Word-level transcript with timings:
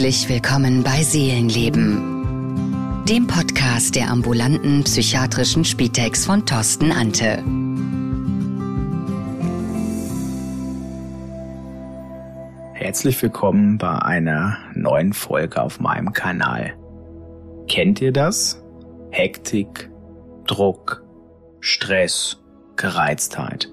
Herzlich 0.00 0.30
willkommen 0.30 0.82
bei 0.82 1.02
Seelenleben, 1.02 3.04
dem 3.06 3.26
Podcast 3.26 3.94
der 3.94 4.08
ambulanten 4.08 4.82
psychiatrischen 4.82 5.62
Spitex 5.62 6.24
von 6.24 6.46
Torsten 6.46 6.90
Ante. 6.90 7.44
Herzlich 12.72 13.22
willkommen 13.22 13.76
bei 13.76 13.98
einer 13.98 14.56
neuen 14.74 15.12
Folge 15.12 15.60
auf 15.60 15.80
meinem 15.80 16.14
Kanal. 16.14 16.72
Kennt 17.68 18.00
ihr 18.00 18.14
das? 18.14 18.64
Hektik, 19.10 19.90
Druck, 20.46 21.04
Stress, 21.60 22.42
Gereiztheit. 22.76 23.70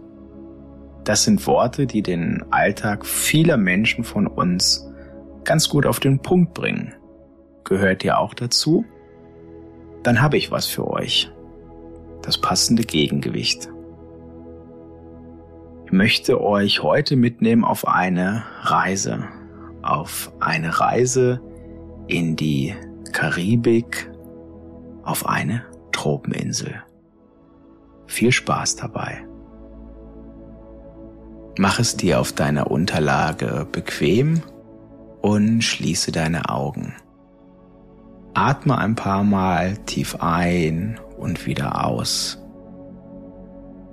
Das 1.05 1.23
sind 1.23 1.47
Worte, 1.47 1.87
die 1.87 2.01
den 2.01 2.43
Alltag 2.51 3.05
vieler 3.05 3.55
Menschen 3.55 4.03
von 4.03 4.27
uns 4.27 4.86
ganz 5.47 5.69
gut 5.69 5.87
auf 5.87 5.99
den 5.99 6.19
Punkt 6.19 6.53
bringen. 6.53 6.93
Gehört 7.63 8.03
ihr 8.03 8.19
auch 8.19 8.35
dazu? 8.35 8.85
Dann 10.03 10.21
habe 10.21 10.37
ich 10.37 10.51
was 10.51 10.67
für 10.67 10.87
euch. 10.87 11.31
Das 12.21 12.37
passende 12.37 12.83
Gegengewicht. 12.83 13.69
Ich 15.85 15.91
möchte 15.93 16.41
euch 16.41 16.83
heute 16.83 17.15
mitnehmen 17.15 17.63
auf 17.63 17.87
eine 17.87 18.43
Reise. 18.61 19.23
Auf 19.81 20.33
eine 20.41 20.81
Reise 20.81 21.41
in 22.07 22.35
die 22.35 22.75
Karibik, 23.13 24.11
auf 25.03 25.25
eine 25.27 25.63
Tropeninsel. 25.93 26.83
Viel 28.05 28.33
Spaß 28.33 28.75
dabei. 28.75 29.25
Mach 31.57 31.79
es 31.79 31.95
dir 31.95 32.19
auf 32.19 32.33
deiner 32.33 32.69
Unterlage 32.69 33.65
bequem 33.71 34.41
und 35.21 35.61
schließe 35.61 36.11
deine 36.11 36.49
Augen. 36.49 36.95
Atme 38.33 38.77
ein 38.77 38.95
paar 38.95 39.23
Mal 39.23 39.77
tief 39.85 40.17
ein 40.19 40.99
und 41.17 41.45
wieder 41.45 41.83
aus 41.85 42.37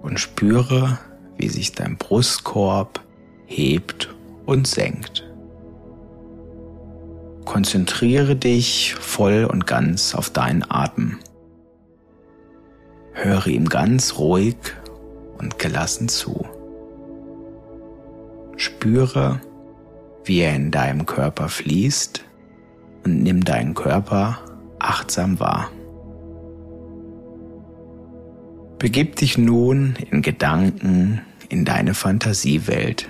und 0.02 0.20
spüre, 0.20 0.98
wie 1.38 1.48
sich 1.48 1.72
dein 1.72 1.96
Brustkorb 1.96 3.00
hebt 3.46 4.14
und 4.44 4.66
senkt. 4.66 5.24
Konzentriere 7.44 8.36
dich 8.36 8.94
voll 8.94 9.44
und 9.50 9.66
ganz 9.66 10.14
auf 10.14 10.30
deinen 10.30 10.64
Atem. 10.68 11.18
Höre 13.12 13.46
ihm 13.46 13.68
ganz 13.68 14.18
ruhig 14.18 14.56
und 15.38 15.58
gelassen 15.58 16.08
zu. 16.08 16.46
Spüre, 18.56 19.40
wie 20.24 20.40
er 20.40 20.54
in 20.54 20.70
deinem 20.70 21.06
Körper 21.06 21.48
fließt 21.48 22.24
und 23.04 23.22
nimm 23.22 23.44
deinen 23.44 23.74
Körper 23.74 24.38
achtsam 24.78 25.38
wahr. 25.40 25.70
Begib 28.78 29.16
dich 29.16 29.38
nun 29.38 29.94
in 30.10 30.22
Gedanken 30.22 31.22
in 31.48 31.64
deine 31.64 31.94
Fantasiewelt. 31.94 33.08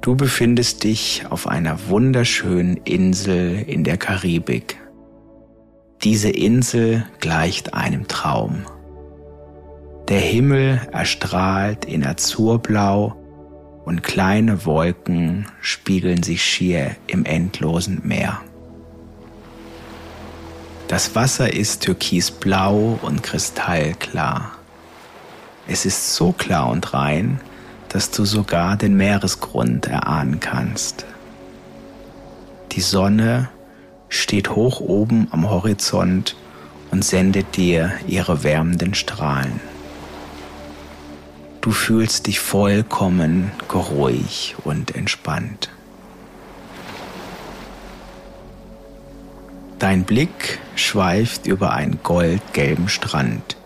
Du 0.00 0.16
befindest 0.16 0.84
dich 0.84 1.24
auf 1.28 1.46
einer 1.46 1.88
wunderschönen 1.88 2.78
Insel 2.78 3.62
in 3.66 3.84
der 3.84 3.96
Karibik. 3.96 4.80
Diese 6.02 6.30
Insel 6.30 7.04
gleicht 7.20 7.74
einem 7.74 8.06
Traum. 8.06 8.64
Der 10.08 10.20
Himmel 10.20 10.80
erstrahlt 10.92 11.84
in 11.84 12.06
Azurblau 12.06 13.17
und 13.88 14.02
kleine 14.02 14.66
Wolken 14.66 15.46
spiegeln 15.62 16.22
sich 16.22 16.44
schier 16.44 16.94
im 17.06 17.24
endlosen 17.24 18.02
Meer. 18.04 18.42
Das 20.88 21.14
Wasser 21.14 21.54
ist 21.54 21.84
türkisblau 21.84 22.98
und 23.00 23.22
kristallklar. 23.22 24.52
Es 25.66 25.86
ist 25.86 26.14
so 26.14 26.32
klar 26.32 26.68
und 26.68 26.92
rein, 26.92 27.40
dass 27.88 28.10
du 28.10 28.26
sogar 28.26 28.76
den 28.76 28.94
Meeresgrund 28.94 29.86
erahnen 29.86 30.38
kannst. 30.38 31.06
Die 32.72 32.82
Sonne 32.82 33.48
steht 34.10 34.50
hoch 34.50 34.80
oben 34.80 35.28
am 35.30 35.48
Horizont 35.48 36.36
und 36.90 37.06
sendet 37.06 37.56
dir 37.56 37.92
ihre 38.06 38.42
wärmenden 38.42 38.92
Strahlen. 38.92 39.77
Du 41.68 41.74
fühlst 41.74 42.28
dich 42.28 42.40
vollkommen 42.40 43.52
geruhig 43.68 44.56
und 44.64 44.96
entspannt. 44.96 45.68
Dein 49.78 50.04
Blick 50.04 50.60
schweift 50.76 51.46
über 51.46 51.74
einen 51.74 52.02
goldgelben 52.02 52.88
Strand, 52.88 53.58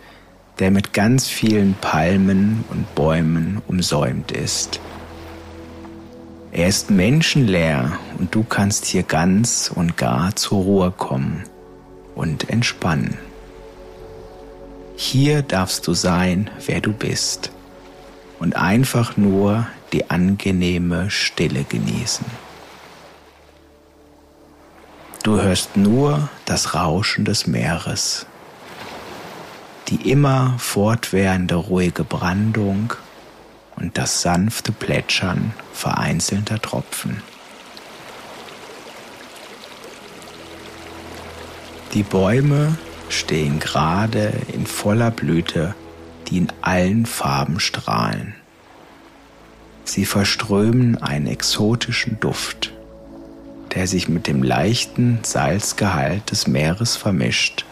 der 0.59 0.73
mit 0.73 0.93
ganz 0.93 1.29
vielen 1.29 1.75
Palmen 1.75 2.65
und 2.71 2.93
Bäumen 2.97 3.62
umsäumt 3.69 4.33
ist. 4.33 4.81
Er 6.51 6.67
ist 6.67 6.91
menschenleer 6.91 8.01
und 8.19 8.35
du 8.35 8.43
kannst 8.43 8.85
hier 8.85 9.05
ganz 9.05 9.71
und 9.73 9.97
gar 9.97 10.35
zur 10.35 10.65
Ruhe 10.65 10.91
kommen 10.91 11.45
und 12.17 12.51
entspannen. 12.51 13.17
Hier 14.97 15.43
darfst 15.43 15.87
du 15.87 15.95
sein, 15.95 16.51
wer 16.67 16.81
du 16.81 16.93
bist 16.93 17.53
und 18.43 18.57
einfach 18.57 19.17
nur 19.17 19.69
die 19.93 20.11
angenehme 20.11 21.11
Stille 21.11 21.63
genießen. 21.63 22.27
Du 25.23 25.41
hörst 25.41 25.77
nur 25.77 26.29
das 26.45 26.75
Rauschen 26.75 27.25
des 27.25 27.47
Meeres, 27.47 28.27
die 29.87 30.11
immer 30.11 30.57
fortwährende 30.59 31.55
ruhige 31.55 32.03
Brandung 32.03 32.95
und 33.77 33.97
das 33.97 34.23
sanfte 34.23 34.73
Plätschern 34.73 35.55
vereinzelter 35.73 36.61
Tropfen. 36.61 37.23
Die 41.95 42.03
Bäume 42.03 42.77
stehen 43.09 43.61
gerade 43.61 44.33
in 44.53 44.67
voller 44.67 45.13
Blüte 45.13 45.77
die 46.32 46.38
in 46.38 46.48
allen 46.62 47.04
Farben 47.04 47.60
strahlen. 47.60 48.34
Sie 49.84 50.06
verströmen 50.06 50.97
einen 51.03 51.26
exotischen 51.26 52.19
Duft, 52.20 52.72
der 53.75 53.87
sich 53.87 54.09
mit 54.09 54.26
dem 54.26 54.43
leichten 54.43 55.19
Salzgehalt 55.25 56.31
des 56.31 56.47
Meeres 56.47 56.97
vermischt. 56.97 57.66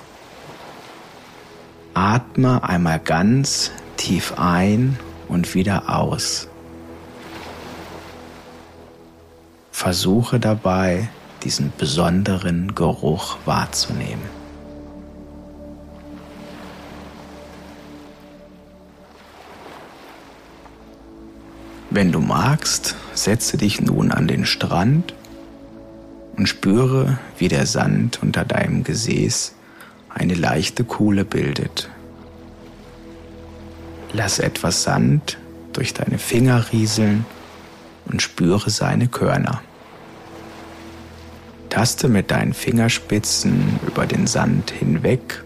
Atme 1.94 2.62
einmal 2.62 2.98
ganz 2.98 3.71
tief 3.97 4.34
ein 4.37 4.98
und 5.28 5.54
wieder 5.54 5.88
aus. 5.88 6.47
Versuche 9.72 10.38
dabei, 10.38 11.09
diesen 11.44 11.72
besonderen 11.78 12.75
Geruch 12.75 13.38
wahrzunehmen. 13.47 14.40
Wenn 21.93 22.12
du 22.12 22.21
magst, 22.21 22.95
setze 23.15 23.56
dich 23.56 23.81
nun 23.81 24.12
an 24.12 24.28
den 24.28 24.47
Strand 24.47 25.12
und 26.37 26.49
spüre, 26.49 27.19
wie 27.37 27.49
der 27.49 27.67
Sand 27.67 28.23
unter 28.23 28.45
deinem 28.45 28.84
Gesäß 28.84 29.56
eine 30.09 30.34
leichte 30.34 30.84
Kuhle 30.84 31.25
bildet. 31.25 31.91
Lass 34.12 34.39
etwas 34.39 34.84
Sand 34.84 35.39
durch 35.73 35.93
deine 35.93 36.19
Finger 36.19 36.67
rieseln 36.73 37.27
und 38.07 38.22
spüre 38.22 38.71
seine 38.71 39.09
Körner. 39.09 39.60
Taste 41.71 42.09
mit 42.09 42.31
deinen 42.31 42.54
Fingerspitzen 42.54 43.81
über 43.84 44.07
den 44.07 44.28
Sand 44.28 44.71
hinweg, 44.71 45.42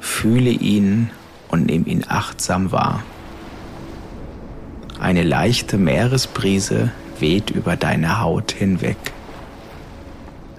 fühle 0.00 0.50
ihn 0.50 1.10
und 1.48 1.66
nimm 1.66 1.84
ihn 1.86 2.04
achtsam 2.06 2.70
wahr. 2.70 3.02
Eine 4.98 5.22
leichte 5.22 5.76
Meeresbrise 5.76 6.90
weht 7.20 7.50
über 7.50 7.76
deine 7.76 8.20
Haut 8.20 8.52
hinweg. 8.52 8.96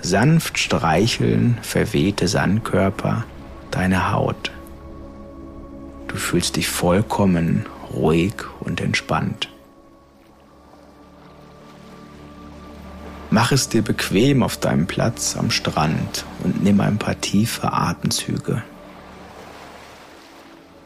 Sanft 0.02 0.60
streicheln 0.60 1.58
verwehte 1.62 2.28
Sandkörper 2.28 3.26
deine 3.72 4.12
Haut. 4.12 4.52
Du 6.08 6.16
fühlst 6.16 6.56
dich 6.56 6.68
vollkommen 6.68 7.66
ruhig 7.94 8.34
und 8.60 8.80
entspannt. 8.80 9.50
Mach 13.30 13.52
es 13.52 13.68
dir 13.70 13.82
bequem 13.82 14.42
auf 14.44 14.58
deinem 14.58 14.88
Platz 14.88 15.36
am 15.36 15.52
Strand 15.52 16.26
und 16.44 16.64
nimm 16.64 16.80
ein 16.80 16.98
paar 16.98 17.20
tiefe 17.20 17.74
Atemzüge. 17.74 18.64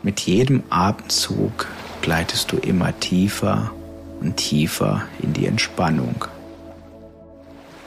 Mit 0.01 0.21
jedem 0.21 0.63
Atemzug 0.69 1.67
gleitest 2.01 2.51
du 2.51 2.57
immer 2.57 2.99
tiefer 2.99 3.71
und 4.19 4.37
tiefer 4.37 5.03
in 5.21 5.33
die 5.33 5.45
Entspannung. 5.45 6.25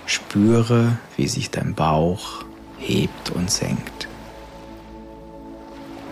Spüre, 0.06 0.98
wie 1.16 1.28
sich 1.28 1.50
dein 1.50 1.74
Bauch 1.74 2.44
hebt 2.78 3.30
und 3.30 3.50
senkt. 3.50 4.08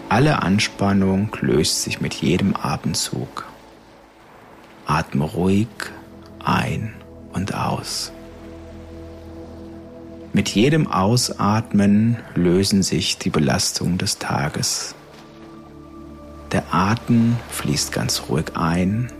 Alle 0.09 0.43
Anspannung 0.43 1.35
löst 1.41 1.83
sich 1.83 2.01
mit 2.01 2.15
jedem 2.15 2.55
Atemzug. 2.55 3.47
Atme 4.87 5.25
ruhig 5.25 5.69
ein 6.45 6.93
und 7.33 7.55
aus. 7.55 8.13
Mit 10.35 10.49
jedem 10.49 10.87
Ausatmen 10.87 12.17
lösen 12.35 12.83
sich 12.83 13.19
die 13.19 13.31
Belastungen 13.31 13.99
des 13.99 14.19
Tages. 14.19 14.95
Der 16.53 16.65
Atem 16.71 17.39
fließt 17.49 17.93
ganz 17.93 18.25
ruhig 18.29 18.55
ein 18.55 19.11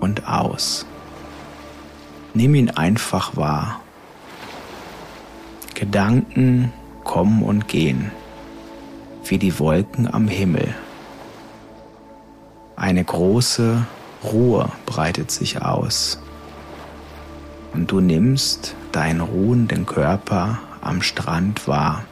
und 0.00 0.26
aus. 0.26 0.86
Nimm 2.32 2.54
ihn 2.54 2.70
einfach 2.70 3.36
wahr. 3.36 3.80
Gedanken 5.74 6.72
kommen 7.04 7.42
und 7.42 7.68
gehen, 7.68 8.10
wie 9.24 9.38
die 9.38 9.58
Wolken 9.58 10.12
am 10.12 10.28
Himmel. 10.28 10.74
Eine 12.74 13.04
große 13.04 13.84
Ruhe 14.24 14.70
breitet 14.86 15.30
sich 15.30 15.60
aus 15.60 16.18
und 17.74 17.90
du 17.90 18.00
nimmst 18.00 18.74
deinen 18.92 19.20
ruhenden 19.20 19.84
Körper 19.84 20.58
am 20.80 21.02
Strand 21.02 21.68
wahr. 21.68 22.04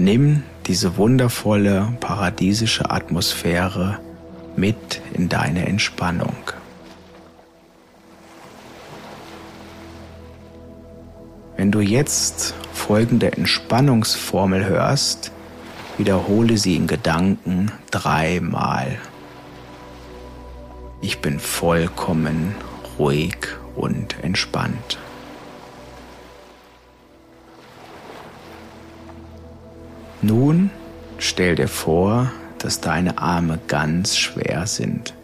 Nimm 0.00 0.44
diese 0.68 0.96
wundervolle 0.96 1.92
paradiesische 1.98 2.88
Atmosphäre 2.88 3.98
mit 4.54 5.02
in 5.12 5.28
deine 5.28 5.66
Entspannung. 5.66 6.36
Wenn 11.56 11.72
du 11.72 11.80
jetzt 11.80 12.54
folgende 12.72 13.32
Entspannungsformel 13.32 14.66
hörst, 14.66 15.32
wiederhole 15.96 16.58
sie 16.58 16.76
in 16.76 16.86
Gedanken 16.86 17.72
dreimal. 17.90 19.00
Ich 21.00 21.18
bin 21.18 21.40
vollkommen 21.40 22.54
ruhig 23.00 23.48
und 23.74 24.14
entspannt. 24.22 24.98
Nun 30.20 30.70
stell 31.18 31.54
dir 31.54 31.68
vor, 31.68 32.32
dass 32.58 32.80
deine 32.80 33.18
Arme 33.18 33.58
ganz 33.68 34.16
schwer 34.16 34.66
sind. 34.66 35.14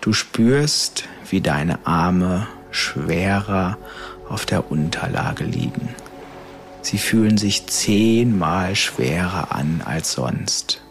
Du 0.00 0.12
spürst, 0.12 1.04
wie 1.30 1.40
deine 1.40 1.86
Arme 1.86 2.48
schwerer 2.70 3.78
auf 4.28 4.46
der 4.46 4.70
Unterlage 4.70 5.44
liegen. 5.44 5.88
Sie 6.82 6.98
fühlen 6.98 7.38
sich 7.38 7.66
zehnmal 7.66 8.74
schwerer 8.74 9.52
an 9.52 9.80
als 9.84 10.12
sonst. 10.12 10.82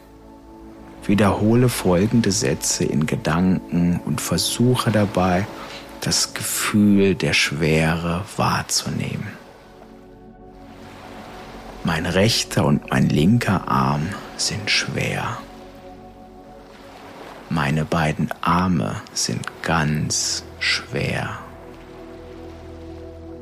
Wiederhole 1.05 1.67
folgende 1.67 2.31
Sätze 2.31 2.85
in 2.85 3.05
Gedanken 3.05 3.99
und 4.05 4.21
versuche 4.21 4.91
dabei, 4.91 5.45
das 5.99 6.33
Gefühl 6.33 7.15
der 7.15 7.33
Schwere 7.33 8.23
wahrzunehmen. 8.37 9.42
Mein 11.83 12.05
rechter 12.05 12.65
und 12.65 12.89
mein 12.91 13.09
linker 13.09 13.67
Arm 13.67 14.07
sind 14.37 14.69
schwer. 14.71 15.37
Meine 17.49 17.83
beiden 17.85 18.29
Arme 18.41 18.95
sind 19.13 19.45
ganz 19.61 20.43
schwer. 20.59 21.39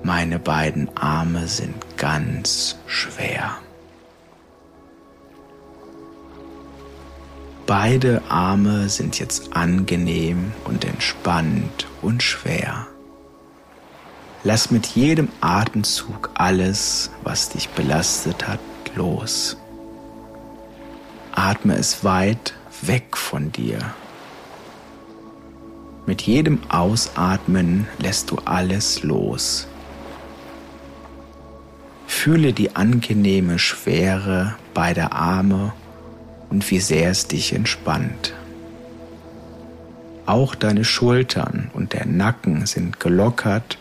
Meine 0.04 0.40
beiden 0.40 0.90
Arme 0.98 1.48
sind 1.48 1.76
ganz 1.98 2.78
schwer. 2.88 3.58
Beide 7.68 8.22
Arme 8.28 8.90
sind 8.90 9.20
jetzt 9.20 9.56
angenehm 9.56 10.52
und 10.66 10.84
entspannt 10.84 11.88
und 12.02 12.24
schwer. 12.24 12.88
Lass 14.44 14.72
mit 14.72 14.88
jedem 14.88 15.30
Atemzug 15.40 16.32
alles, 16.34 17.12
was 17.24 17.50
dich 17.50 17.70
belastet 17.70 18.48
hat, 18.48 18.60
los. 18.96 19.56
Atme 21.32 21.76
es 21.76 22.04
weit 22.04 22.56
weg 22.82 23.16
von 23.18 23.52
dir. 23.52 23.80
Mit 26.08 26.24
jedem 26.24 26.60
Ausatmen 26.70 27.88
lässt 28.00 28.32
du 28.32 28.38
alles 28.44 29.04
los. 29.04 29.68
Fühle 32.08 32.52
die 32.52 32.76
angenehme 32.76 33.60
Schwere 33.60 34.56
beider 34.74 35.14
Arme 35.14 35.72
und 36.50 36.70
wie 36.72 36.80
sehr 36.80 37.12
es 37.12 37.28
dich 37.28 37.54
entspannt. 37.54 38.34
Auch 40.26 40.56
deine 40.56 40.84
Schultern 40.84 41.70
und 41.74 41.94
der 41.94 42.08
Nacken 42.08 42.66
sind 42.66 43.00
gelockert 43.00 43.78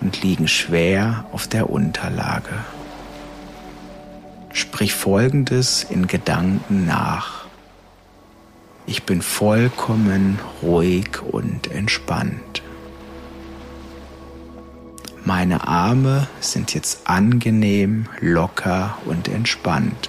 und 0.00 0.22
liegen 0.22 0.48
schwer 0.48 1.24
auf 1.32 1.48
der 1.48 1.70
Unterlage. 1.70 2.64
Sprich 4.52 4.94
Folgendes 4.94 5.84
in 5.84 6.06
Gedanken 6.06 6.86
nach. 6.86 7.46
Ich 8.86 9.02
bin 9.02 9.20
vollkommen 9.20 10.38
ruhig 10.62 11.20
und 11.22 11.70
entspannt. 11.70 12.62
Meine 15.24 15.66
Arme 15.66 16.28
sind 16.40 16.72
jetzt 16.72 17.08
angenehm, 17.08 18.06
locker 18.20 18.96
und 19.06 19.26
entspannt. 19.26 20.08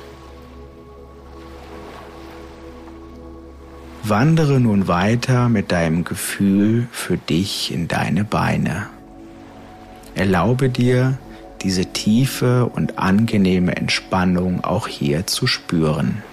Wandere 4.04 4.60
nun 4.60 4.88
weiter 4.88 5.50
mit 5.50 5.72
deinem 5.72 6.04
Gefühl 6.04 6.88
für 6.92 7.18
dich 7.18 7.74
in 7.74 7.88
deine 7.88 8.24
Beine. 8.24 8.90
Erlaube 10.18 10.70
dir, 10.70 11.20
diese 11.62 11.86
tiefe 11.86 12.66
und 12.66 12.98
angenehme 12.98 13.76
Entspannung 13.76 14.64
auch 14.64 14.88
hier 14.88 15.28
zu 15.28 15.46
spüren. 15.46 16.24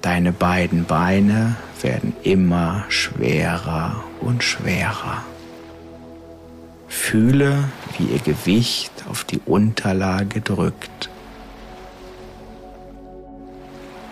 Deine 0.00 0.32
beiden 0.32 0.86
Beine 0.86 1.56
werden 1.82 2.14
immer 2.22 2.86
schwerer 2.88 4.02
und 4.22 4.42
schwerer. 4.42 5.24
Fühle, 6.88 7.64
wie 7.98 8.04
ihr 8.04 8.20
Gewicht 8.20 8.92
auf 9.10 9.24
die 9.24 9.42
Unterlage 9.44 10.40
drückt. 10.40 11.10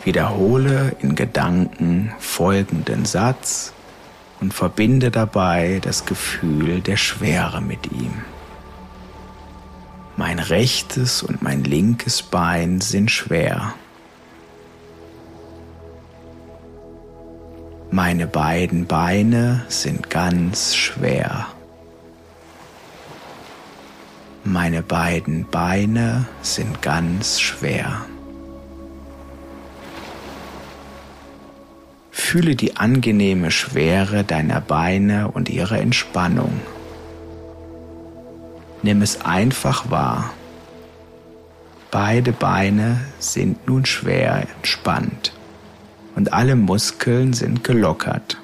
Wiederhole 0.05 0.95
in 1.01 1.15
Gedanken 1.15 2.13
folgenden 2.19 3.07
Satz 3.07 3.73
und 4.41 4.53
verbinde 4.53 5.11
dabei 5.11 5.81
das 5.83 6.05
Gefühl 6.07 6.81
der 6.81 6.97
Schwere 6.97 7.61
mit 7.61 7.91
ihm. 7.93 8.23
Mein 10.17 10.39
rechtes 10.39 11.23
und 11.23 11.43
mein 11.43 11.65
linkes 11.65 12.23
Bein 12.23 12.81
sind 12.81 13.11
schwer. 13.11 13.75
Meine 17.91 18.27
beiden 18.27 18.87
Beine 18.87 19.65
sind 19.69 20.11
ganz 20.11 20.75
schwer. 20.75 21.47
Meine 24.43 24.83
beiden 24.83 25.47
Beine 25.51 26.27
sind 26.43 26.83
ganz 26.83 27.41
schwer. 27.41 28.05
Fühle 32.35 32.57
die 32.57 32.77
angenehme 32.77 33.53
Schwere 33.53 34.25
deiner 34.25 34.61
Beine 34.61 35.31
und 35.31 35.49
ihre 35.49 35.79
Entspannung. 35.79 36.51
Nimm 38.83 39.03
es 39.03 39.25
einfach 39.25 39.89
wahr. 39.89 40.35
Beide 41.93 42.33
Beine 42.33 43.03
sind 43.21 43.69
nun 43.69 43.87
schwer 43.87 44.49
entspannt 44.57 45.33
und 46.17 46.33
alle 46.33 46.57
Muskeln 46.57 47.35
sind 47.35 47.63
gelockert. 47.63 48.41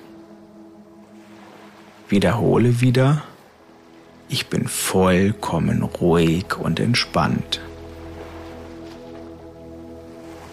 Wiederhole 2.08 2.80
wieder, 2.80 3.24
ich 4.28 4.46
bin 4.46 4.68
vollkommen 4.68 5.82
ruhig 5.82 6.56
und 6.56 6.78
entspannt. 6.78 7.60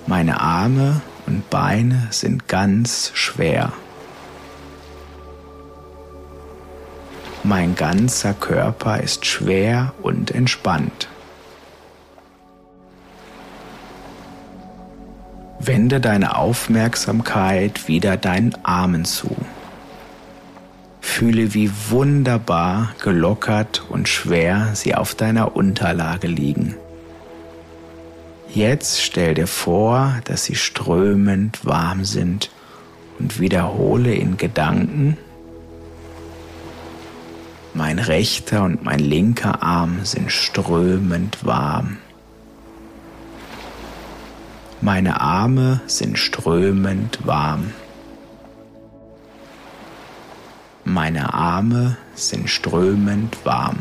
Meine 0.08 0.41
Arme 0.41 1.01
und 1.27 1.50
Beine 1.50 2.07
sind 2.10 2.48
ganz 2.48 3.12
schwer. 3.13 3.74
Mein 7.43 7.75
ganzer 7.75 8.34
Körper 8.34 9.00
ist 9.01 9.25
schwer 9.25 9.93
und 10.01 10.31
entspannt. 10.31 11.07
Wende 15.60 16.00
deine 16.00 16.38
Aufmerksamkeit 16.38 17.88
wieder 17.88 18.17
deinen 18.17 18.55
Armen 18.63 19.05
zu. 19.05 19.36
Fühle, 21.01 21.53
wie 21.53 21.72
wunderbar 21.89 22.93
gelockert 23.01 23.84
und 23.89 24.07
schwer 24.07 24.72
sie 24.74 24.96
auf 24.96 25.15
deiner 25.15 25.55
Unterlage 25.55 26.27
liegen. 26.27 26.75
Jetzt 28.53 29.01
stell 29.01 29.33
dir 29.33 29.47
vor, 29.47 30.19
dass 30.23 30.45
sie 30.45 30.55
strömend 30.55 31.65
warm 31.65 32.05
sind 32.05 32.49
und 33.19 33.39
wiederhole 33.39 34.13
in 34.13 34.37
Gedanken, 34.37 35.17
mein 37.73 37.99
rechter 37.99 38.63
und 38.63 38.83
mein 38.83 38.99
linker 38.99 39.61
Arm 39.61 40.03
sind 40.03 40.31
strömend 40.31 41.45
warm. 41.45 41.97
Meine 44.81 45.21
Arme 45.21 45.81
sind 45.85 46.17
strömend 46.17 47.19
warm. 47.27 47.71
Meine 50.85 51.33
Arme 51.33 51.97
sind 52.15 52.49
strömend 52.49 53.45
warm. 53.45 53.77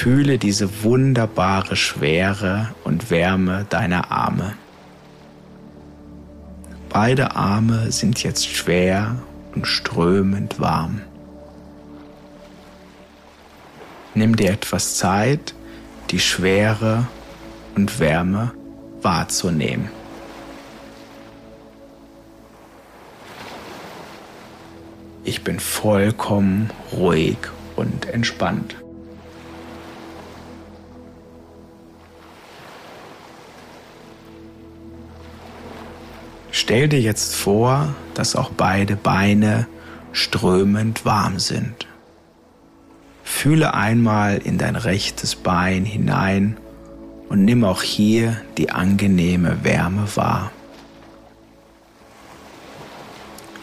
Fühle 0.00 0.38
diese 0.38 0.84
wunderbare 0.84 1.74
Schwere 1.74 2.68
und 2.84 3.10
Wärme 3.10 3.66
deiner 3.68 4.12
Arme. 4.12 4.54
Beide 6.88 7.34
Arme 7.34 7.90
sind 7.90 8.22
jetzt 8.22 8.46
schwer 8.46 9.16
und 9.56 9.66
strömend 9.66 10.60
warm. 10.60 11.00
Nimm 14.14 14.36
dir 14.36 14.52
etwas 14.52 14.98
Zeit, 14.98 15.52
die 16.10 16.20
Schwere 16.20 17.08
und 17.74 17.98
Wärme 17.98 18.52
wahrzunehmen. 19.02 19.88
Ich 25.24 25.42
bin 25.42 25.58
vollkommen 25.58 26.70
ruhig 26.92 27.38
und 27.74 28.06
entspannt. 28.06 28.76
Stell 36.68 36.86
dir 36.86 37.00
jetzt 37.00 37.34
vor, 37.34 37.94
dass 38.12 38.36
auch 38.36 38.50
beide 38.50 38.94
Beine 38.94 39.66
strömend 40.12 41.06
warm 41.06 41.38
sind. 41.38 41.86
Fühle 43.24 43.72
einmal 43.72 44.36
in 44.36 44.58
dein 44.58 44.76
rechtes 44.76 45.34
Bein 45.34 45.86
hinein 45.86 46.58
und 47.30 47.46
nimm 47.46 47.64
auch 47.64 47.80
hier 47.80 48.36
die 48.58 48.68
angenehme 48.68 49.64
Wärme 49.64 50.14
wahr. 50.14 50.52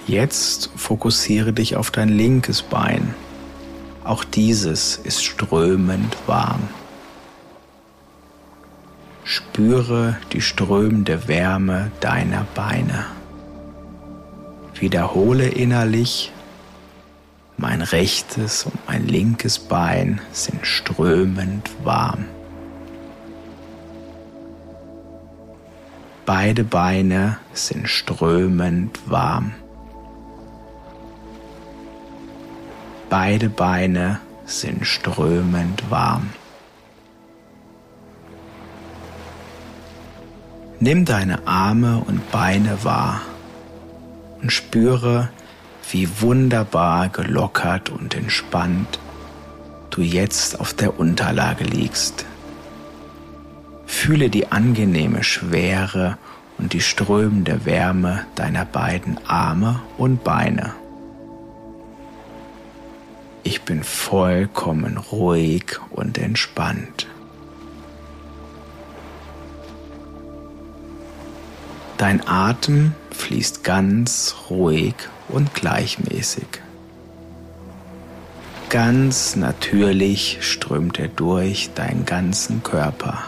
Jetzt 0.07 0.71
fokussiere 0.75 1.53
dich 1.53 1.75
auf 1.75 1.91
dein 1.91 2.09
linkes 2.09 2.63
Bein. 2.63 3.13
Auch 4.03 4.23
dieses 4.23 4.97
ist 4.97 5.23
strömend 5.23 6.17
warm. 6.25 6.69
Spüre 9.55 10.17
die 10.33 10.41
strömende 10.41 11.29
Wärme 11.29 11.89
deiner 12.01 12.45
Beine. 12.55 13.05
Wiederhole 14.77 15.47
innerlich, 15.47 16.33
mein 17.55 17.81
rechtes 17.81 18.65
und 18.65 18.85
mein 18.85 19.07
linkes 19.07 19.59
Bein 19.59 20.19
sind 20.33 20.67
strömend 20.67 21.71
warm. 21.85 22.25
Beide 26.25 26.65
Beine 26.65 27.37
sind 27.53 27.87
strömend 27.87 28.99
warm. 29.09 29.53
Beide 33.09 33.47
Beine 33.47 34.19
sind 34.45 34.85
strömend 34.85 35.89
warm. 35.89 36.31
Nimm 40.85 41.03
deine 41.03 41.47
Arme 41.47 41.97
und 42.05 42.29
Beine 42.29 42.83
wahr 42.83 43.21
und 44.39 44.51
spüre, 44.51 45.29
wie 45.89 46.07
wunderbar 46.21 47.09
gelockert 47.09 47.89
und 47.89 48.13
entspannt 48.13 48.99
du 49.89 50.03
jetzt 50.03 50.59
auf 50.59 50.75
der 50.75 50.99
Unterlage 50.99 51.63
liegst. 51.63 52.27
Fühle 53.87 54.29
die 54.29 54.51
angenehme 54.51 55.23
Schwere 55.23 56.19
und 56.59 56.73
die 56.73 56.81
strömende 56.81 57.65
Wärme 57.65 58.27
deiner 58.35 58.65
beiden 58.65 59.19
Arme 59.25 59.81
und 59.97 60.23
Beine. 60.23 60.75
Ich 63.41 63.63
bin 63.63 63.83
vollkommen 63.83 64.97
ruhig 64.97 65.79
und 65.89 66.19
entspannt. 66.19 67.07
Dein 72.05 72.27
Atem 72.27 72.93
fließt 73.09 73.63
ganz 73.63 74.35
ruhig 74.51 74.93
und 75.27 75.55
gleichmäßig. 75.55 76.45
Ganz 78.69 79.35
natürlich 79.35 80.37
strömt 80.41 80.99
er 80.99 81.07
durch 81.07 81.71
deinen 81.73 82.05
ganzen 82.05 82.61
Körper. 82.61 83.23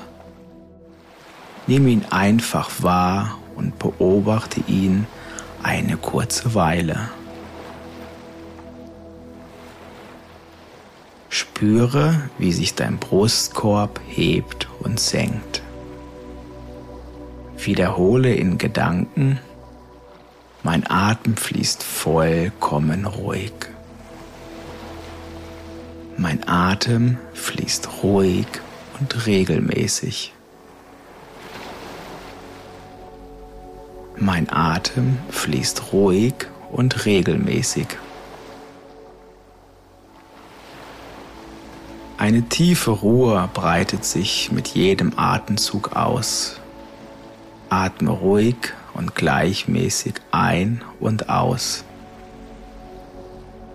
Nimm 1.66 1.88
ihn 1.88 2.06
einfach 2.12 2.70
wahr 2.84 3.40
und 3.56 3.80
beobachte 3.80 4.62
ihn 4.68 5.08
eine 5.64 5.98
kurze 5.98 6.54
Weile. 6.54 7.10
Spüre, 11.30 12.30
wie 12.38 12.54
sich 12.54 12.76
dein 12.76 13.00
Brustkorb 13.00 14.00
hebt 14.08 14.68
und 14.82 15.00
senkt. 15.00 15.64
Wiederhole 17.68 18.34
in 18.34 18.58
Gedanken, 18.58 19.40
mein 20.64 20.90
Atem 20.90 21.36
fließt 21.36 21.84
vollkommen 21.84 23.04
ruhig. 23.04 23.52
Mein 26.16 26.48
Atem 26.48 27.18
fließt 27.34 28.04
ruhig 28.04 28.48
und 29.02 29.26
regelmäßig. 29.28 30.34
Mein 34.16 34.50
Atem 34.50 35.18
fließt 35.30 35.92
ruhig 35.92 36.36
und 36.72 37.06
regelmäßig. 37.06 37.88
Eine 42.18 42.44
tiefe 42.44 42.92
Ruhe 42.92 43.50
breitet 43.54 44.06
sich 44.06 44.54
mit 44.54 44.70
jedem 44.70 45.20
Atemzug 45.20 45.98
aus. 45.98 46.62
Atme 47.70 48.12
ruhig 48.12 48.74
und 48.94 49.16
gleichmäßig 49.16 50.16
ein 50.32 50.82
und 51.00 51.30
aus. 51.30 51.84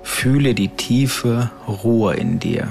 Fühle 0.03 0.55
die 0.55 0.69
tiefe 0.69 1.51
Ruhe 1.67 2.15
in 2.15 2.39
dir. 2.39 2.69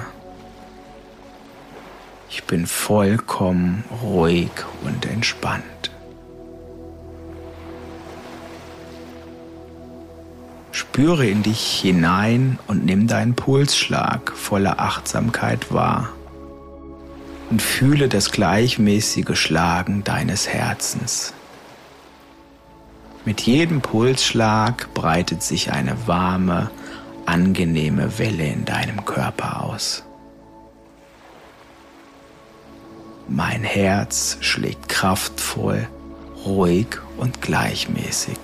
Ich 2.29 2.43
bin 2.45 2.65
vollkommen 2.65 3.83
ruhig 4.03 4.51
und 4.83 5.05
entspannt. 5.05 5.91
Spüre 10.71 11.25
in 11.25 11.43
dich 11.43 11.79
hinein 11.81 12.59
und 12.67 12.85
nimm 12.85 13.07
deinen 13.07 13.35
Pulsschlag 13.35 14.31
voller 14.31 14.79
Achtsamkeit 14.79 15.73
wahr. 15.73 16.09
Und 17.51 17.61
fühle 17.61 18.07
das 18.07 18.31
gleichmäßige 18.31 19.37
Schlagen 19.37 20.05
deines 20.05 20.47
Herzens. 20.47 21.33
Mit 23.25 23.41
jedem 23.41 23.81
Pulsschlag 23.81 24.93
breitet 24.93 25.43
sich 25.43 25.73
eine 25.73 26.07
warme, 26.07 26.71
angenehme 27.25 28.17
Welle 28.17 28.45
in 28.45 28.63
deinem 28.63 29.03
Körper 29.03 29.63
aus. 29.63 30.03
Mein 33.27 33.63
Herz 33.63 34.37
schlägt 34.39 34.87
kraftvoll, 34.87 35.89
ruhig 36.45 36.87
und 37.17 37.41
gleichmäßig. 37.41 38.39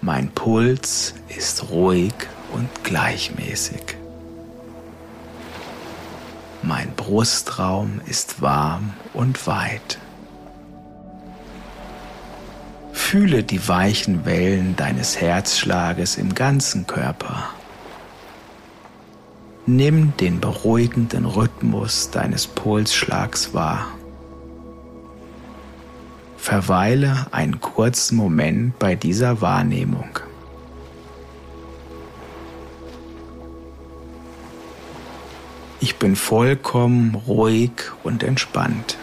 Mein 0.00 0.30
Puls 0.30 1.14
ist 1.28 1.68
ruhig 1.68 2.14
und 2.52 2.68
gleichmäßig. 2.82 4.03
Mein 6.66 6.94
Brustraum 6.96 8.00
ist 8.06 8.40
warm 8.40 8.94
und 9.12 9.46
weit. 9.46 9.98
Fühle 12.94 13.42
die 13.42 13.68
weichen 13.68 14.24
Wellen 14.24 14.74
deines 14.74 15.20
Herzschlages 15.20 16.16
im 16.16 16.34
ganzen 16.34 16.86
Körper. 16.86 17.50
Nimm 19.66 20.16
den 20.16 20.40
beruhigenden 20.40 21.26
Rhythmus 21.26 22.10
deines 22.10 22.46
Pulsschlags 22.46 23.52
wahr. 23.52 23.88
Verweile 26.38 27.26
einen 27.30 27.60
kurzen 27.60 28.16
Moment 28.16 28.78
bei 28.78 28.94
dieser 28.94 29.42
Wahrnehmung. 29.42 30.18
Ich 35.84 35.96
bin 35.96 36.16
vollkommen 36.16 37.14
ruhig 37.14 37.72
und 38.04 38.22
entspannt. 38.22 38.96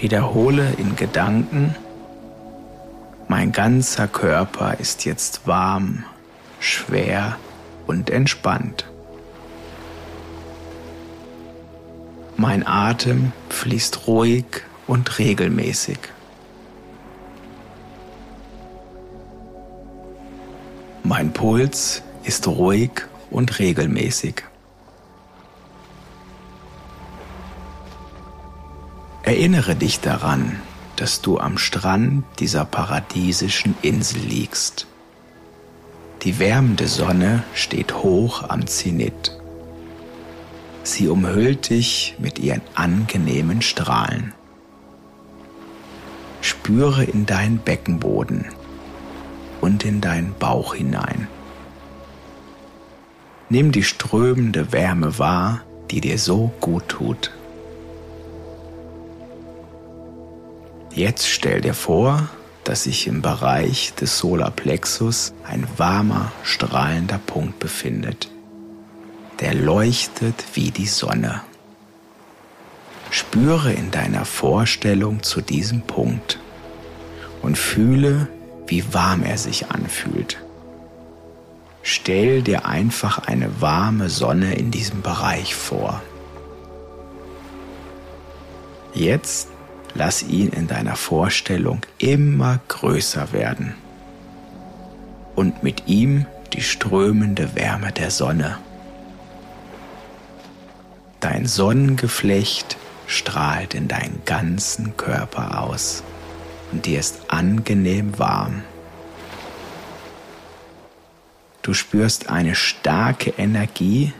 Wiederhole 0.00 0.72
in 0.78 0.96
Gedanken, 0.96 1.74
mein 3.28 3.52
ganzer 3.52 4.08
Körper 4.08 4.80
ist 4.80 5.04
jetzt 5.04 5.46
warm, 5.46 6.04
schwer 6.58 7.36
und 7.86 8.08
entspannt. 8.08 8.86
Mein 12.38 12.66
Atem 12.66 13.32
fließt 13.50 14.06
ruhig 14.06 14.46
und 14.86 15.18
regelmäßig. 15.18 15.98
Mein 21.02 21.34
Puls 21.34 22.02
ist 22.24 22.46
ruhig 22.46 23.06
und 23.30 23.58
regelmäßig. 23.58 24.42
Erinnere 29.22 29.74
dich 29.74 30.00
daran, 30.00 30.60
dass 30.96 31.20
du 31.20 31.38
am 31.38 31.58
Strand 31.58 32.24
dieser 32.38 32.64
paradiesischen 32.64 33.74
Insel 33.82 34.20
liegst. 34.20 34.86
Die 36.22 36.38
wärmende 36.38 36.88
Sonne 36.88 37.42
steht 37.54 37.94
hoch 37.94 38.48
am 38.48 38.66
Zenit. 38.66 39.36
Sie 40.82 41.08
umhüllt 41.08 41.70
dich 41.70 42.14
mit 42.18 42.38
ihren 42.38 42.62
angenehmen 42.74 43.62
Strahlen. 43.62 44.32
Spüre 46.40 47.02
in 47.02 47.26
deinen 47.26 47.58
Beckenboden 47.58 48.46
und 49.60 49.84
in 49.84 50.00
deinen 50.00 50.34
Bauch 50.38 50.74
hinein. 50.74 51.26
Nimm 53.48 53.70
die 53.70 53.84
strömende 53.84 54.72
Wärme 54.72 55.18
wahr, 55.18 55.62
die 55.90 56.00
dir 56.00 56.18
so 56.18 56.52
gut 56.60 56.88
tut. 56.88 57.30
Jetzt 60.92 61.28
stell 61.28 61.60
dir 61.60 61.74
vor, 61.74 62.28
dass 62.64 62.84
sich 62.84 63.06
im 63.06 63.22
Bereich 63.22 63.94
des 63.94 64.18
Solarplexus 64.18 65.32
ein 65.44 65.66
warmer, 65.76 66.32
strahlender 66.42 67.18
Punkt 67.18 67.60
befindet. 67.60 68.28
Der 69.40 69.54
leuchtet 69.54 70.42
wie 70.54 70.72
die 70.72 70.86
Sonne. 70.86 71.42
Spüre 73.10 73.72
in 73.72 73.92
deiner 73.92 74.24
Vorstellung 74.24 75.22
zu 75.22 75.40
diesem 75.40 75.82
Punkt 75.82 76.40
und 77.42 77.56
fühle, 77.56 78.26
wie 78.66 78.92
warm 78.92 79.22
er 79.22 79.38
sich 79.38 79.70
anfühlt. 79.70 80.38
Stell 81.88 82.42
dir 82.42 82.66
einfach 82.66 83.28
eine 83.28 83.60
warme 83.60 84.08
Sonne 84.08 84.54
in 84.54 84.72
diesem 84.72 85.02
Bereich 85.02 85.54
vor. 85.54 86.02
Jetzt 88.92 89.46
lass 89.94 90.24
ihn 90.24 90.48
in 90.48 90.66
deiner 90.66 90.96
Vorstellung 90.96 91.82
immer 91.98 92.58
größer 92.66 93.32
werden 93.32 93.76
und 95.36 95.62
mit 95.62 95.86
ihm 95.86 96.26
die 96.54 96.62
strömende 96.62 97.54
Wärme 97.54 97.92
der 97.92 98.10
Sonne. 98.10 98.58
Dein 101.20 101.46
Sonnengeflecht 101.46 102.76
strahlt 103.06 103.74
in 103.74 103.86
deinen 103.86 104.22
ganzen 104.24 104.96
Körper 104.96 105.62
aus 105.62 106.02
und 106.72 106.84
dir 106.86 106.98
ist 106.98 107.30
angenehm 107.30 108.18
warm. 108.18 108.64
Du 111.66 111.74
spürst 111.74 112.30
eine 112.30 112.54
starke 112.54 113.30
Energie, 113.30 114.12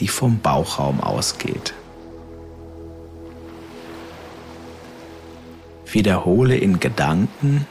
die 0.00 0.06
vom 0.06 0.40
Bauchraum 0.40 1.00
ausgeht. 1.00 1.72
Wiederhole 5.90 6.58
in 6.58 6.78
Gedanken, 6.78 7.66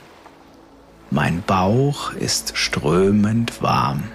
mein 1.11 1.43
Bauch 1.43 2.11
ist 2.13 2.57
strömend 2.57 3.61
warm. 3.61 4.05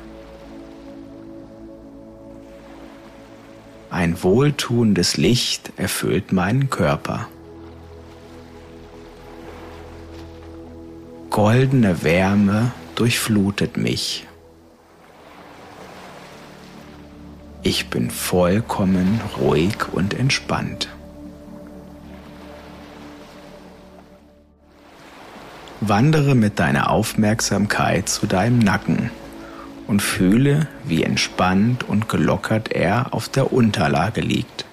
Ein 3.90 4.20
wohltuendes 4.20 5.16
Licht 5.16 5.70
erfüllt 5.76 6.32
meinen 6.32 6.70
Körper. 6.70 7.28
Goldene 11.30 12.02
Wärme 12.02 12.72
durchflutet 12.96 13.76
mich. 13.76 14.26
Ich 17.66 17.88
bin 17.88 18.10
vollkommen 18.10 19.22
ruhig 19.40 19.88
und 19.90 20.12
entspannt. 20.12 20.90
Wandere 25.80 26.34
mit 26.34 26.58
deiner 26.58 26.90
Aufmerksamkeit 26.90 28.10
zu 28.10 28.26
deinem 28.26 28.58
Nacken 28.58 29.08
und 29.86 30.02
fühle, 30.02 30.68
wie 30.84 31.04
entspannt 31.04 31.88
und 31.88 32.10
gelockert 32.10 32.70
er 32.70 33.14
auf 33.14 33.30
der 33.30 33.50
Unterlage 33.50 34.20
liegt. 34.20 34.66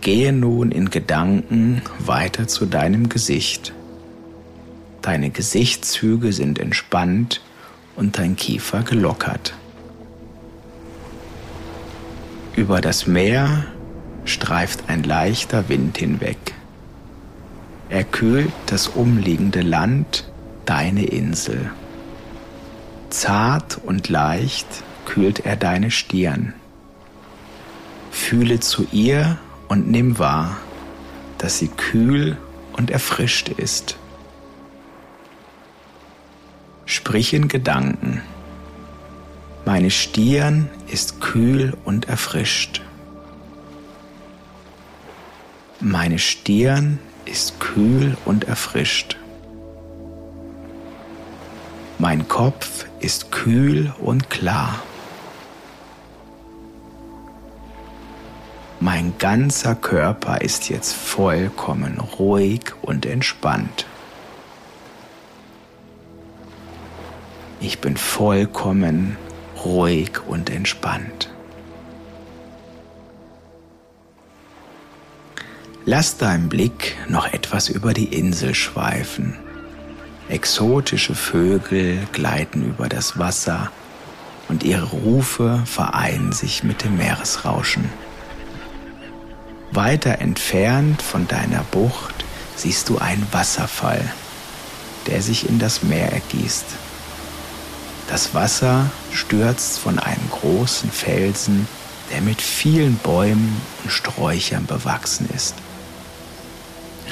Gehe 0.00 0.32
nun 0.32 0.72
in 0.72 0.88
Gedanken 0.88 1.82
weiter 1.98 2.48
zu 2.48 2.64
deinem 2.64 3.10
Gesicht. 3.10 3.74
Deine 5.02 5.28
Gesichtszüge 5.28 6.32
sind 6.32 6.58
entspannt 6.58 7.42
und 7.94 8.16
dein 8.18 8.36
Kiefer 8.36 8.82
gelockert. 8.82 9.52
Über 12.54 12.82
das 12.82 13.06
Meer 13.06 13.64
streift 14.26 14.88
ein 14.88 15.04
leichter 15.04 15.70
Wind 15.70 15.96
hinweg. 15.96 16.36
Er 17.88 18.04
kühlt 18.04 18.52
das 18.66 18.88
umliegende 18.88 19.62
Land, 19.62 20.30
deine 20.66 21.06
Insel. 21.06 21.70
Zart 23.08 23.78
und 23.82 24.08
leicht 24.08 24.66
kühlt 25.06 25.46
er 25.46 25.56
deine 25.56 25.90
Stirn. 25.90 26.52
Fühle 28.10 28.60
zu 28.60 28.86
ihr 28.92 29.38
und 29.68 29.90
nimm 29.90 30.18
wahr, 30.18 30.58
dass 31.38 31.58
sie 31.58 31.68
kühl 31.68 32.36
und 32.74 32.90
erfrischt 32.90 33.48
ist. 33.48 33.96
Sprich 36.84 37.32
in 37.32 37.48
Gedanken. 37.48 38.20
Meine 39.64 39.90
Stirn 39.90 40.68
ist 40.88 41.20
kühl 41.20 41.76
und 41.84 42.08
erfrischt. 42.08 42.82
Meine 45.78 46.18
Stirn 46.18 46.98
ist 47.26 47.60
kühl 47.60 48.16
und 48.24 48.44
erfrischt. 48.44 49.16
Mein 51.98 52.26
Kopf 52.26 52.86
ist 52.98 53.30
kühl 53.30 53.94
und 54.00 54.30
klar. 54.30 54.80
Mein 58.80 59.14
ganzer 59.18 59.76
Körper 59.76 60.40
ist 60.40 60.70
jetzt 60.70 60.92
vollkommen 60.92 62.00
ruhig 62.00 62.72
und 62.82 63.06
entspannt. 63.06 63.86
Ich 67.60 67.78
bin 67.78 67.96
vollkommen 67.96 69.16
ruhig 69.64 70.20
und 70.26 70.50
entspannt. 70.50 71.30
Lass 75.84 76.16
deinen 76.16 76.48
Blick 76.48 76.96
noch 77.08 77.32
etwas 77.32 77.68
über 77.68 77.92
die 77.92 78.16
Insel 78.16 78.54
schweifen. 78.54 79.36
Exotische 80.28 81.16
Vögel 81.16 81.98
gleiten 82.12 82.64
über 82.64 82.88
das 82.88 83.18
Wasser 83.18 83.72
und 84.48 84.62
ihre 84.62 84.86
Rufe 84.86 85.62
vereinen 85.66 86.32
sich 86.32 86.62
mit 86.62 86.84
dem 86.84 86.96
Meeresrauschen. 86.96 87.90
Weiter 89.72 90.20
entfernt 90.20 91.02
von 91.02 91.26
deiner 91.26 91.64
Bucht 91.70 92.24
siehst 92.56 92.88
du 92.88 92.98
einen 92.98 93.26
Wasserfall, 93.32 94.12
der 95.08 95.20
sich 95.20 95.48
in 95.48 95.58
das 95.58 95.82
Meer 95.82 96.12
ergießt. 96.12 96.66
Das 98.12 98.34
Wasser 98.34 98.90
stürzt 99.10 99.78
von 99.78 99.98
einem 99.98 100.28
großen 100.30 100.90
Felsen, 100.90 101.66
der 102.12 102.20
mit 102.20 102.42
vielen 102.42 102.96
Bäumen 102.96 103.58
und 103.82 103.90
Sträuchern 103.90 104.66
bewachsen 104.66 105.30
ist. 105.34 105.54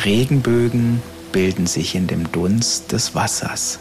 Regenbögen 0.05 1.03
bilden 1.33 1.67
sich 1.67 1.95
in 1.95 2.07
dem 2.07 2.31
Dunst 2.31 2.93
des 2.93 3.15
Wassers. 3.15 3.79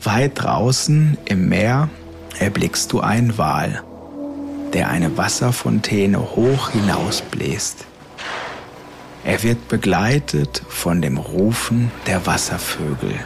Weit 0.00 0.40
draußen 0.40 1.18
im 1.24 1.48
Meer 1.48 1.88
erblickst 2.38 2.92
du 2.92 3.00
einen 3.00 3.36
Wal, 3.36 3.82
der 4.72 4.88
eine 4.88 5.16
Wasserfontäne 5.16 6.20
hoch 6.36 6.70
hinausbläst. 6.70 7.86
Er 9.24 9.42
wird 9.42 9.68
begleitet 9.68 10.62
von 10.68 11.00
dem 11.00 11.16
Rufen 11.16 11.90
der 12.06 12.26
Wasservögel, 12.26 13.18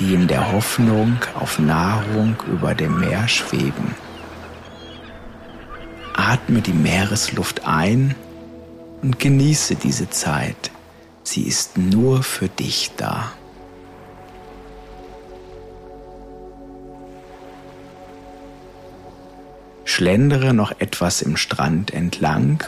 die 0.00 0.12
in 0.12 0.26
der 0.26 0.50
Hoffnung 0.50 1.18
auf 1.38 1.60
Nahrung 1.60 2.34
über 2.50 2.74
dem 2.74 2.98
Meer 2.98 3.28
schweben. 3.28 3.94
Atme 6.14 6.62
die 6.62 6.72
Meeresluft 6.72 7.64
ein 7.64 8.16
und 9.02 9.20
genieße 9.20 9.76
diese 9.76 10.10
Zeit. 10.10 10.72
Sie 11.22 11.42
ist 11.42 11.78
nur 11.78 12.24
für 12.24 12.48
dich 12.48 12.90
da. 12.96 13.32
Schlendere 19.84 20.52
noch 20.52 20.72
etwas 20.80 21.22
im 21.22 21.36
Strand 21.36 21.94
entlang 21.94 22.64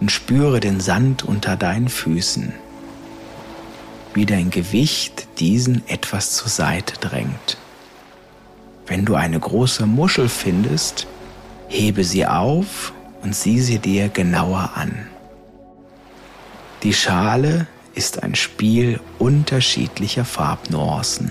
und 0.00 0.10
spüre 0.10 0.60
den 0.60 0.80
Sand 0.80 1.24
unter 1.24 1.56
deinen 1.56 1.88
Füßen, 1.88 2.52
wie 4.14 4.26
dein 4.26 4.50
Gewicht 4.50 5.28
diesen 5.38 5.86
etwas 5.88 6.32
zur 6.32 6.48
Seite 6.48 6.94
drängt. 7.00 7.58
Wenn 8.86 9.04
du 9.04 9.14
eine 9.14 9.38
große 9.38 9.86
Muschel 9.86 10.28
findest, 10.28 11.06
hebe 11.68 12.02
sie 12.02 12.26
auf 12.26 12.92
und 13.22 13.34
sieh 13.34 13.60
sie 13.60 13.78
dir 13.78 14.08
genauer 14.08 14.70
an. 14.74 15.06
Die 16.82 16.94
Schale 16.94 17.66
ist 17.94 18.22
ein 18.22 18.34
Spiel 18.34 19.00
unterschiedlicher 19.18 20.24
Farbnuancen. 20.24 21.30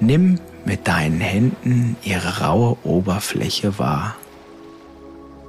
Nimm 0.00 0.40
mit 0.64 0.88
deinen 0.88 1.20
Händen 1.20 1.96
ihre 2.02 2.40
raue 2.40 2.76
Oberfläche 2.84 3.78
wahr. 3.78 4.16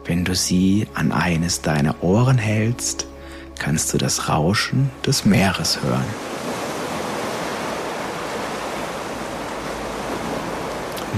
Wenn 0.10 0.26
du 0.26 0.34
sie 0.34 0.88
an 0.96 1.12
eines 1.12 1.62
deiner 1.62 2.04
Ohren 2.04 2.40
hältst, 2.40 3.06
kannst 3.60 3.94
du 3.94 4.00
das 4.00 4.28
Rauschen 4.28 4.90
des 5.06 5.24
Meeres 5.24 5.84
hören. 5.84 6.04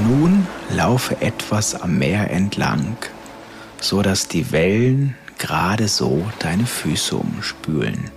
Nun 0.09 0.45
laufe 0.71 1.21
etwas 1.21 1.73
am 1.73 1.99
Meer 1.99 2.31
entlang, 2.31 2.97
so 3.79 4.01
dass 4.01 4.27
die 4.27 4.51
Wellen 4.51 5.15
gerade 5.37 5.87
so 5.87 6.25
deine 6.39 6.65
Füße 6.65 7.15
umspülen. 7.15 8.11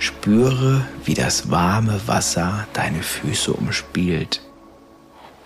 Spüre, 0.00 0.84
wie 1.04 1.14
das 1.14 1.48
warme 1.48 2.00
Wasser 2.08 2.66
deine 2.72 3.04
Füße 3.04 3.52
umspielt 3.52 4.42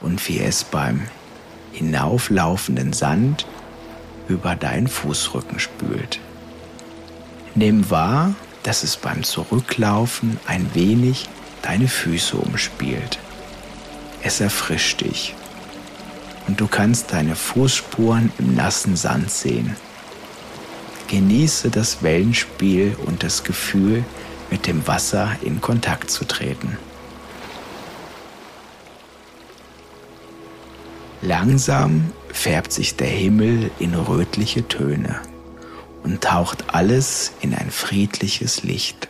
und 0.01 0.27
wie 0.31 0.39
es 0.41 0.65
beim 0.65 1.03
hinauflaufenden 1.73 2.95
Sand 2.95 3.45
über 4.29 4.55
deinen 4.55 4.89
Fußrücken 4.89 5.59
spült. 5.59 6.21
Nimm 7.55 7.91
wahr, 7.91 8.35
dass 8.63 8.83
es 8.83 8.97
beim 8.97 9.23
Zurücklaufen 9.23 10.39
ein 10.47 10.75
wenig 10.75 11.29
deine 11.63 11.89
Füße 11.89 12.37
umspielt. 12.37 13.19
Es 14.23 14.41
erfrischt 14.41 15.03
dich 15.03 15.35
und 16.47 16.61
du 16.61 16.67
kannst 16.67 17.13
deine 17.13 17.37
Fußspuren 17.37 18.33
im 18.39 18.55
nassen 18.55 18.97
Sand 18.97 19.31
sehen. 19.31 19.77
Genieße 21.09 21.71
das 21.71 22.03
Wellenspiel 22.03 22.97
und 23.07 23.23
das 23.23 23.45
Gefühl, 23.45 24.05
mit 24.51 24.67
dem 24.67 24.87
Wasser 24.87 25.37
in 25.43 25.61
Kontakt 25.61 26.11
zu 26.11 26.25
treten. 26.25 26.79
Langsam 31.23 32.13
färbt 32.33 32.73
sich 32.73 32.97
der 32.97 33.09
Himmel 33.09 33.71
in 33.79 33.95
rötliche 33.95 34.67
Töne 34.69 35.21
und 36.03 36.23
taucht 36.23 36.75
alles 36.75 37.33
in 37.41 37.55
ein 37.55 37.71
friedliches 37.71 38.63
Licht. 38.63 39.09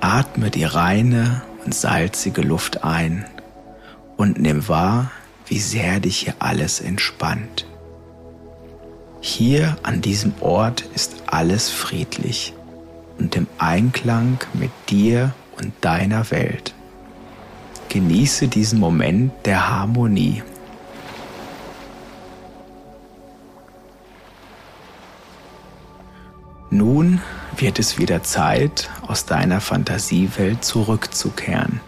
Atme 0.00 0.50
die 0.50 0.64
reine 0.64 1.42
und 1.64 1.74
salzige 1.74 2.42
Luft 2.42 2.84
ein 2.84 3.26
und 4.16 4.38
nimm 4.38 4.68
wahr, 4.68 5.10
wie 5.46 5.58
sehr 5.58 6.00
dich 6.00 6.18
hier 6.18 6.34
alles 6.38 6.80
entspannt. 6.80 7.66
Hier 9.20 9.76
an 9.82 10.02
diesem 10.02 10.34
Ort 10.40 10.82
ist 10.94 11.16
alles 11.26 11.70
friedlich 11.70 12.52
und 13.18 13.36
im 13.36 13.46
Einklang 13.58 14.38
mit 14.52 14.70
dir 14.88 15.34
und 15.56 15.72
deiner 15.80 16.30
Welt. 16.30 16.73
Genieße 17.94 18.48
diesen 18.48 18.80
Moment 18.80 19.30
der 19.44 19.70
Harmonie. 19.70 20.42
Nun 26.70 27.20
wird 27.56 27.78
es 27.78 27.96
wieder 27.96 28.24
Zeit, 28.24 28.90
aus 29.06 29.26
deiner 29.26 29.60
Fantasiewelt 29.60 30.64
zurückzukehren. 30.64 31.80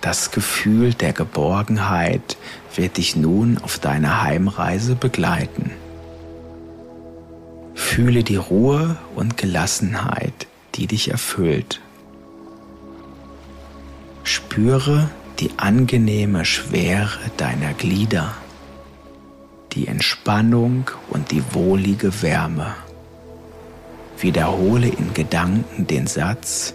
Das 0.00 0.32
Gefühl 0.32 0.94
der 0.94 1.12
Geborgenheit 1.12 2.36
wird 2.74 2.96
dich 2.96 3.14
nun 3.14 3.58
auf 3.58 3.78
deiner 3.78 4.22
Heimreise 4.22 4.96
begleiten. 4.96 5.70
Fühle 7.76 8.24
die 8.24 8.34
Ruhe 8.34 8.96
und 9.14 9.36
Gelassenheit, 9.36 10.48
die 10.74 10.88
dich 10.88 11.12
erfüllt. 11.12 11.80
Spüre 14.50 15.10
die 15.40 15.50
angenehme 15.58 16.46
Schwere 16.46 17.18
deiner 17.36 17.74
Glieder, 17.74 18.34
die 19.72 19.86
Entspannung 19.86 20.90
und 21.10 21.30
die 21.30 21.42
wohlige 21.52 22.22
Wärme. 22.22 22.74
Wiederhole 24.18 24.88
in 24.88 25.12
Gedanken 25.12 25.86
den 25.86 26.06
Satz, 26.06 26.74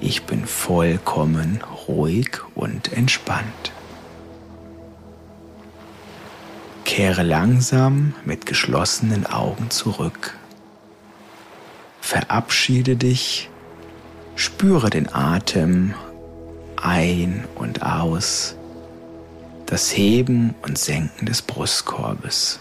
ich 0.00 0.24
bin 0.24 0.46
vollkommen 0.46 1.60
ruhig 1.88 2.28
und 2.54 2.92
entspannt. 2.92 3.72
Kehre 6.84 7.22
langsam 7.22 8.14
mit 8.26 8.44
geschlossenen 8.44 9.24
Augen 9.24 9.70
zurück. 9.70 10.36
Verabschiede 12.02 12.96
dich, 12.96 13.48
spüre 14.36 14.90
den 14.90 15.12
Atem 15.12 15.94
ein 16.84 17.44
und 17.54 17.82
aus, 17.82 18.56
das 19.66 19.96
Heben 19.96 20.54
und 20.62 20.78
Senken 20.78 21.26
des 21.26 21.42
Brustkorbes. 21.42 22.60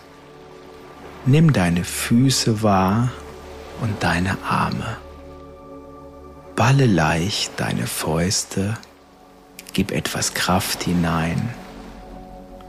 Nimm 1.25 1.53
deine 1.53 1.84
Füße 1.84 2.63
wahr 2.63 3.12
und 3.82 4.03
deine 4.03 4.38
Arme. 4.47 4.97
Balle 6.56 6.86
leicht 6.86 7.51
deine 7.58 7.86
Fäuste, 7.86 8.75
gib 9.73 9.91
etwas 9.91 10.34
Kraft 10.34 10.84
hinein, 10.84 11.49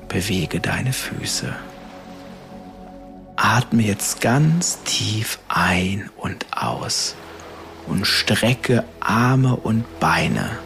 bewege 0.09 0.61
deine 0.61 0.93
Füße. 0.93 1.55
Atme 3.37 3.83
jetzt 3.83 4.21
ganz 4.21 4.83
tief 4.83 5.39
ein 5.49 6.11
und 6.17 6.47
aus 6.51 7.15
und 7.87 8.07
strecke 8.07 8.85
Arme 9.01 9.57
und 9.57 9.85
Beine. 10.01 10.59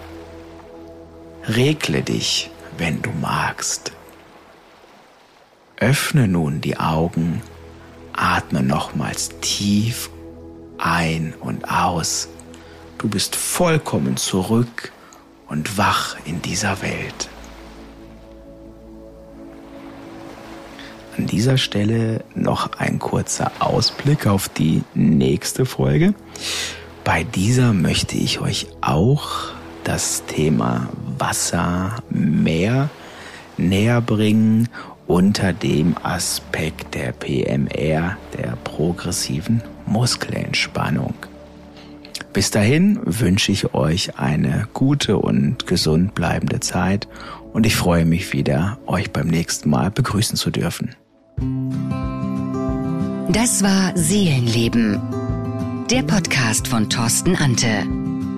Regle 1.48 2.02
dich, 2.02 2.50
wenn 2.78 3.02
du 3.02 3.10
magst. 3.10 3.92
Öffne 5.76 6.28
nun 6.28 6.60
die 6.60 6.78
Augen, 6.78 7.42
atme 8.12 8.62
nochmals 8.62 9.30
tief 9.40 10.08
ein 10.78 11.34
und 11.40 11.68
aus. 11.68 12.28
Du 12.98 13.08
bist 13.08 13.34
vollkommen 13.34 14.16
zurück 14.16 14.92
und 15.48 15.76
wach 15.76 16.16
in 16.24 16.40
dieser 16.42 16.80
Welt. 16.82 17.28
An 21.18 21.26
dieser 21.26 21.58
Stelle 21.58 22.24
noch 22.34 22.72
ein 22.78 22.98
kurzer 22.98 23.50
Ausblick 23.58 24.26
auf 24.26 24.48
die 24.48 24.82
nächste 24.94 25.66
Folge. 25.66 26.14
Bei 27.04 27.24
dieser 27.24 27.72
möchte 27.72 28.16
ich 28.16 28.40
euch 28.40 28.68
auch 28.80 29.50
das 29.84 30.24
Thema 30.26 30.88
Wasser, 31.22 32.02
Meer 32.10 32.90
näher 33.56 34.00
bringen 34.00 34.68
unter 35.06 35.52
dem 35.52 35.94
Aspekt 36.02 36.94
der 36.94 37.12
PMR, 37.12 38.16
der 38.36 38.56
progressiven 38.64 39.62
Muskelentspannung. 39.86 41.14
Bis 42.32 42.50
dahin 42.50 42.98
wünsche 43.04 43.52
ich 43.52 43.72
euch 43.72 44.18
eine 44.18 44.66
gute 44.72 45.18
und 45.18 45.66
gesund 45.66 46.14
bleibende 46.14 46.58
Zeit 46.58 47.06
und 47.52 47.66
ich 47.66 47.76
freue 47.76 48.04
mich 48.04 48.32
wieder, 48.32 48.78
euch 48.86 49.12
beim 49.12 49.28
nächsten 49.28 49.70
Mal 49.70 49.92
begrüßen 49.92 50.36
zu 50.36 50.50
dürfen. 50.50 50.96
Das 53.28 53.62
war 53.62 53.96
Seelenleben, 53.96 54.98
der 55.88 56.02
Podcast 56.02 56.66
von 56.66 56.90
Thorsten 56.90 57.36
Ante. 57.36 57.86